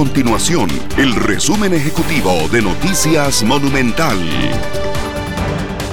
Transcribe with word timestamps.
continuación 0.00 0.70
el 0.96 1.14
resumen 1.14 1.74
ejecutivo 1.74 2.48
de 2.50 2.62
Noticias 2.62 3.42
Monumental. 3.42 4.16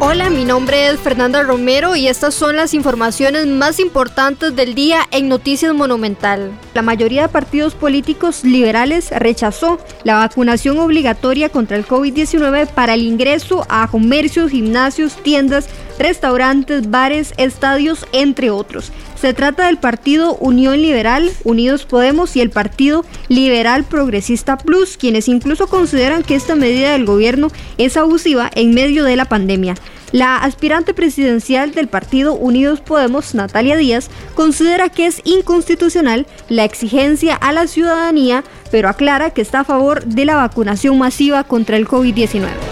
Hola, 0.00 0.28
mi 0.28 0.44
nombre 0.44 0.88
es 0.88 0.98
Fernanda 0.98 1.44
Romero 1.44 1.94
y 1.94 2.08
estas 2.08 2.34
son 2.34 2.56
las 2.56 2.74
informaciones 2.74 3.46
más 3.46 3.78
importantes 3.78 4.56
del 4.56 4.74
día 4.74 5.06
en 5.12 5.28
Noticias 5.28 5.72
Monumental. 5.72 6.50
La 6.74 6.82
mayoría 6.82 7.22
de 7.22 7.28
partidos 7.28 7.76
políticos 7.76 8.42
liberales 8.42 9.12
rechazó 9.12 9.78
la 10.02 10.16
vacunación 10.16 10.80
obligatoria 10.80 11.50
contra 11.50 11.76
el 11.76 11.86
COVID-19 11.86 12.66
para 12.66 12.94
el 12.94 13.02
ingreso 13.02 13.64
a 13.68 13.86
comercios, 13.86 14.50
gimnasios, 14.50 15.14
tiendas, 15.22 15.68
restaurantes, 15.98 16.90
bares, 16.90 17.34
estadios, 17.36 18.06
entre 18.12 18.50
otros. 18.50 18.92
Se 19.20 19.34
trata 19.34 19.66
del 19.66 19.78
partido 19.78 20.34
Unión 20.36 20.82
Liberal, 20.82 21.30
Unidos 21.44 21.84
Podemos 21.84 22.34
y 22.34 22.40
el 22.40 22.50
partido 22.50 23.04
Liberal 23.28 23.84
Progresista 23.84 24.58
Plus, 24.58 24.96
quienes 24.96 25.28
incluso 25.28 25.68
consideran 25.68 26.22
que 26.24 26.34
esta 26.34 26.56
medida 26.56 26.92
del 26.92 27.06
gobierno 27.06 27.48
es 27.78 27.96
abusiva 27.96 28.50
en 28.54 28.74
medio 28.74 29.04
de 29.04 29.16
la 29.16 29.26
pandemia. 29.26 29.74
La 30.12 30.36
aspirante 30.36 30.92
presidencial 30.92 31.72
del 31.72 31.88
partido 31.88 32.34
Unidos 32.34 32.80
Podemos, 32.80 33.34
Natalia 33.34 33.76
Díaz, 33.76 34.10
considera 34.34 34.90
que 34.90 35.06
es 35.06 35.22
inconstitucional 35.24 36.26
la 36.50 36.64
exigencia 36.64 37.34
a 37.34 37.52
la 37.52 37.66
ciudadanía, 37.66 38.44
pero 38.70 38.90
aclara 38.90 39.30
que 39.30 39.40
está 39.40 39.60
a 39.60 39.64
favor 39.64 40.04
de 40.04 40.26
la 40.26 40.36
vacunación 40.36 40.98
masiva 40.98 41.44
contra 41.44 41.78
el 41.78 41.88
COVID-19. 41.88 42.71